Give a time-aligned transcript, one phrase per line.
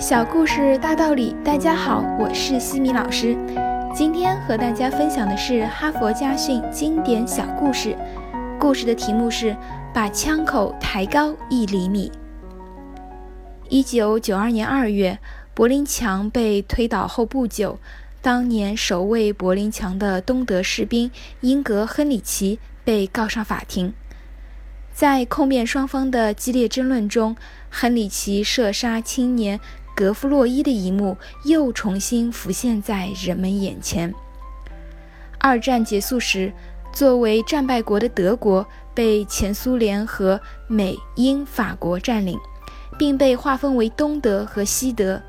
[0.00, 3.36] 小故事大道理，大家好，我是西米老师。
[3.94, 7.94] 今天和大家分享的是哈佛家训经典小故事。
[8.58, 9.54] 故事的题目是
[9.92, 12.10] “把枪口抬高一厘米”。
[13.68, 15.18] 一九九二年二月，
[15.52, 17.78] 柏林墙被推倒后不久，
[18.22, 21.10] 当年守卫柏林墙的东德士兵
[21.42, 23.92] 英格·亨里奇被告上法庭。
[24.92, 27.36] 在控辩双方的激烈争论中，
[27.70, 29.60] 亨里奇射杀青年。
[29.94, 34.14] 格夫洛伊的一幕又重新浮现在人们眼前。
[35.38, 36.52] 二战结束时，
[36.92, 42.38] 作为战败国的德国被前苏联和美、英、法国占领，
[42.98, 45.20] 并被划分为东德和西德。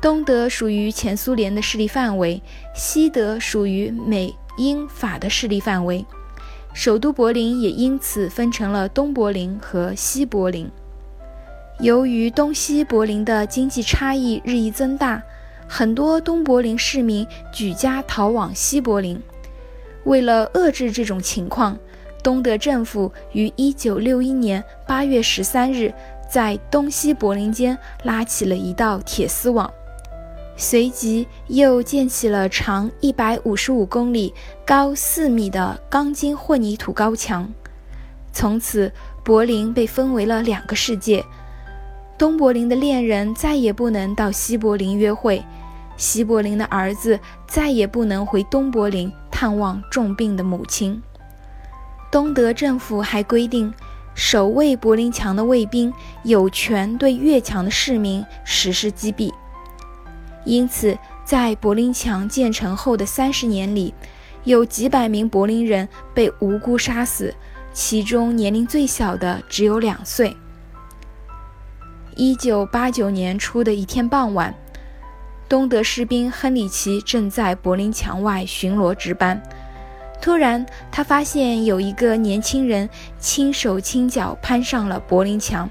[0.00, 2.42] 东德属于前苏联的势力范围，
[2.74, 6.04] 西德属于美、英、法的势力范围。
[6.74, 10.70] 首都柏林也因此分成了东柏林和西柏林。
[11.80, 15.22] 由于东西柏林的经济差异日益增大，
[15.68, 19.20] 很多东柏林市民举家逃往西柏林。
[20.04, 21.78] 为了遏制这种情况，
[22.22, 25.92] 东德政府于1961年8月13日
[26.30, 29.70] 在东西柏林间拉起了一道铁丝网，
[30.56, 34.32] 随即又建起了长155公里、
[34.64, 37.52] 高4米的钢筋混凝土高墙。
[38.32, 38.90] 从此，
[39.22, 41.22] 柏林被分为了两个世界。
[42.18, 45.44] 东柏林的恋人再也不能到西柏林约会，
[45.98, 51.02] 西柏林的儿子再也不能回东柏林探望重病的母亲。
[52.10, 53.72] 东德政府还规定，
[54.14, 59.30] 守卫柏林墙的卫兵有权对越墙的市民实施击毙。
[60.46, 63.92] 因此，在柏林墙建成后的三十年里，
[64.44, 67.34] 有几百名柏林人被无辜杀死，
[67.74, 70.34] 其中年龄最小的只有两岁。
[72.18, 74.54] 一九八九年初的一天傍晚，
[75.50, 79.42] 东德士兵亨里奇正在柏林墙外巡逻值班。
[80.18, 82.88] 突然，他发现有一个年轻人
[83.18, 85.68] 轻手轻脚攀上了柏林墙。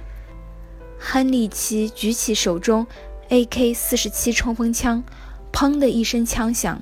[0.99, 2.85] 亨里奇举起手中
[3.29, 5.03] AK-47 冲锋枪，
[5.51, 6.79] 砰的一声枪响，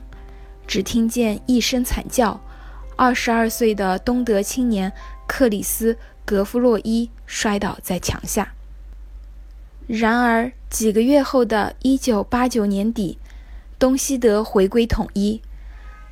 [0.68, 2.38] 只听见一声惨叫。
[2.98, 4.92] 二十二岁的东德青年
[5.26, 5.94] 克里斯·
[6.26, 8.54] 格夫洛伊摔倒在墙下。
[9.86, 13.18] 然而，几个月后的一九八九年底，
[13.78, 15.42] 东西德回归统一，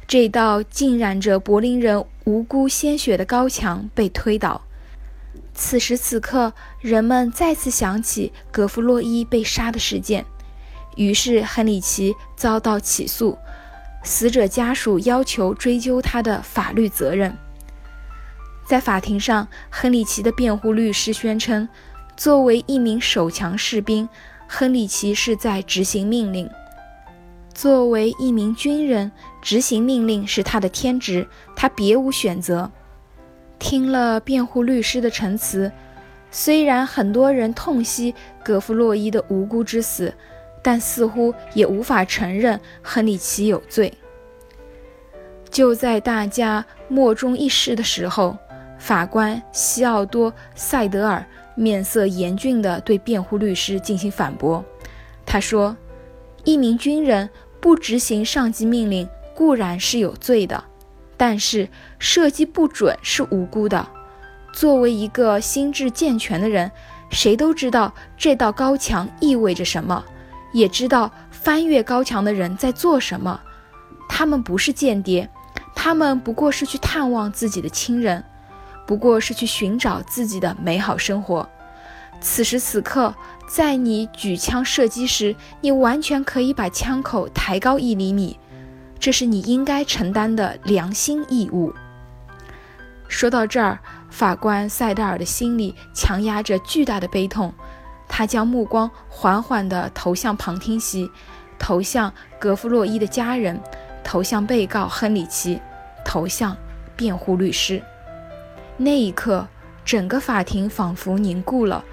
[0.05, 4.63] 这道浸染着柏林人无辜鲜血的高墙被推倒。
[5.53, 10.25] 此时此刻，人们再次想起格夫洛伊被杀的事件，
[10.97, 13.37] 于是亨里奇遭到起诉，
[14.03, 17.37] 死者家属要求追究他的法律责任。
[18.65, 21.69] 在法庭上，亨里奇的辩护律师宣称。
[22.21, 24.07] 作为一名守墙士兵，
[24.47, 26.47] 亨里奇是在执行命令；
[27.51, 29.11] 作为一名军人，
[29.41, 32.69] 执行命令是他的天职，他别无选择。
[33.57, 35.71] 听了辩护律师的陈词，
[36.29, 40.13] 虽然很多人痛惜格夫洛伊的无辜之死，
[40.61, 43.91] 但似乎也无法承认亨里奇有罪。
[45.49, 48.37] 就在大家莫衷一是的时候，
[48.77, 51.25] 法官西奥多·塞德尔。
[51.55, 54.63] 面色严峻地对辩护律师进行反驳。
[55.25, 55.75] 他说
[56.43, 57.29] ：“一名军人
[57.59, 60.63] 不执行上级命令固然是有罪的，
[61.15, 61.69] 但是
[61.99, 63.87] 射击不准是无辜的。
[64.53, 66.71] 作为一个心智健全的人，
[67.09, 70.03] 谁都知道这道高墙意味着什么，
[70.53, 73.39] 也知道翻越高墙的人在做什么。
[74.09, 75.29] 他们不是间谍，
[75.73, 78.23] 他们不过是去探望自己的亲人。”
[78.91, 81.47] 不过是去寻找自己的美好生活。
[82.19, 83.15] 此时此刻，
[83.47, 88.37] 在你举枪射击时，你完全可以把枪口抬高一厘米，
[88.99, 91.73] 这是你应该承担的良心义务。
[93.07, 97.53] 说到这儿，法官塞德尔的心里强压着巨大的悲痛，
[98.09, 101.09] 他将目光缓缓地投向旁听席，
[101.57, 103.57] 投向格夫洛伊的家人，
[104.03, 105.61] 投向被告亨里奇，
[106.03, 106.57] 投向
[106.97, 107.81] 辩护律师。
[108.83, 109.47] 那一刻，
[109.85, 111.85] 整个法庭仿佛凝固了，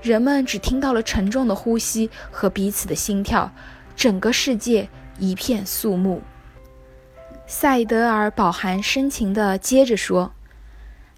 [0.00, 3.50] 人们只听到了沉重的呼吸和彼此的心跳，
[3.96, 4.88] 整个世界
[5.18, 6.22] 一片肃穆。
[7.44, 10.32] 塞德尔饱含深情地接着说：“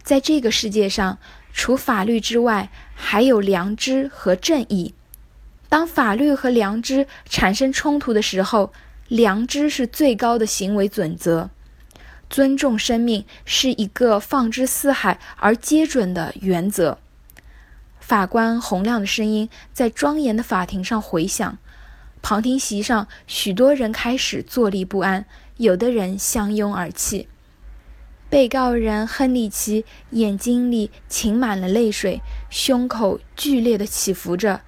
[0.03, 1.19] 在这个世界上，
[1.53, 4.95] 除法律之外，还有良知和正义。
[5.69, 8.73] 当法律和良知产生冲突的时候，
[9.09, 11.51] 良知是最高的行为准则。”
[12.31, 16.99] 尊重生命是一个放之四海而皆准的原则。
[17.99, 21.59] 法官洪亮的声音在庄严的法庭上回响，
[22.23, 27.29] 旁听席上，许多人开始坐立不安，有的人相拥而泣。
[28.29, 34.61] 被告人亨利奇眼睛里噙满了泪水，胸口剧烈的起伏着。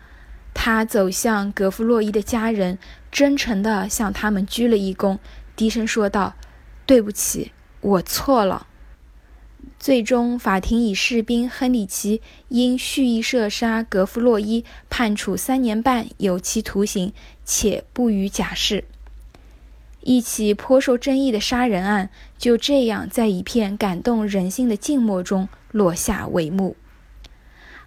[0.52, 2.78] 他走向格夫洛伊的家人，
[3.10, 5.18] 真诚地向他们鞠了一躬，
[5.54, 6.34] 低声说道
[6.87, 8.67] ：“对不起，我错了。”
[9.79, 17.12] 最终，法庭以士兵亨利奇因蓄意射杀格夫洛伊，判处三年半有期徒刑，
[17.44, 18.84] 且不予假释。
[20.02, 26.76] 一起颇受争议的杀人案就这样在一片感动人心的静默中落下帷幕。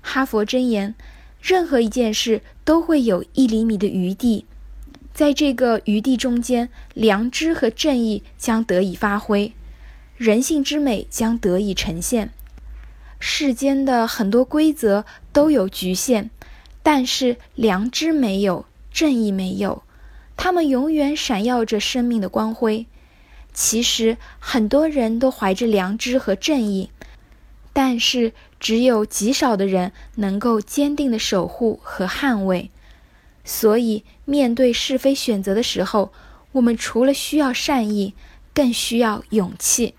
[0.02, 0.96] 哈佛箴言：
[1.42, 4.46] 任何一件事都会有一厘米的余地，
[5.16, 9.54] 在这个余地中间，良知和正义将得以发挥，
[10.18, 12.32] 人性之美将得以呈现。
[13.18, 16.30] 世间的很多规则都有局限，
[16.84, 19.84] 但是良知没有，正义没有。
[20.36, 22.86] 他们永远闪耀着生命的光辉。
[23.54, 26.90] 其实很多人都怀着良知和正义，
[27.72, 32.70] 但是只有极少的人能够坚定地守护和捍卫。
[33.46, 36.12] 所以，面对是非选择的时候，
[36.54, 38.16] 我们除了需要善意，
[38.54, 39.94] 更需要勇气。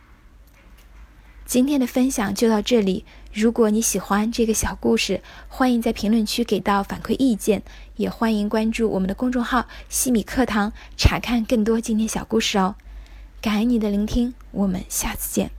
[1.46, 3.04] 今天的分享就到这里。
[3.32, 7.62] 如果你喜欢这个小故事，欢迎在评论区给到反馈意见，
[7.96, 12.74] 也欢迎关注我们的公众号“西米课堂”，查看更多经典小故事哦。
[13.40, 15.55] 感恩你的聆听，我们下次见。